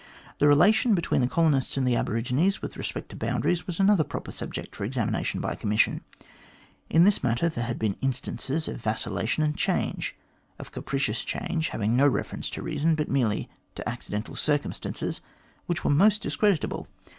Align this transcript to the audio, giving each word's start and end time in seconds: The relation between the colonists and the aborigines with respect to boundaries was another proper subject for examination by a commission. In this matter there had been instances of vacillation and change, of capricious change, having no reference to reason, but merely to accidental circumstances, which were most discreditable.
The 0.39 0.47
relation 0.47 0.95
between 0.95 1.21
the 1.21 1.27
colonists 1.27 1.77
and 1.77 1.87
the 1.87 1.95
aborigines 1.95 2.59
with 2.59 2.75
respect 2.75 3.09
to 3.09 3.15
boundaries 3.15 3.67
was 3.67 3.79
another 3.79 4.03
proper 4.03 4.31
subject 4.31 4.75
for 4.75 4.83
examination 4.83 5.39
by 5.41 5.51
a 5.51 5.55
commission. 5.55 6.01
In 6.89 7.03
this 7.03 7.21
matter 7.21 7.49
there 7.49 7.65
had 7.65 7.77
been 7.77 7.95
instances 8.01 8.67
of 8.67 8.81
vacillation 8.81 9.43
and 9.43 9.55
change, 9.55 10.15
of 10.57 10.71
capricious 10.71 11.23
change, 11.23 11.67
having 11.67 11.95
no 11.95 12.07
reference 12.07 12.49
to 12.49 12.63
reason, 12.63 12.95
but 12.95 13.09
merely 13.09 13.47
to 13.75 13.87
accidental 13.87 14.35
circumstances, 14.35 15.21
which 15.67 15.83
were 15.83 15.91
most 15.91 16.23
discreditable. 16.23 16.87